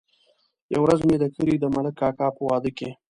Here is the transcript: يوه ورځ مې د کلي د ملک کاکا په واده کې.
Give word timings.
يوه 0.73 0.83
ورځ 0.83 0.99
مې 1.07 1.15
د 1.19 1.25
کلي 1.35 1.55
د 1.59 1.65
ملک 1.75 1.93
کاکا 2.01 2.27
په 2.35 2.41
واده 2.49 2.71
کې. 2.77 2.89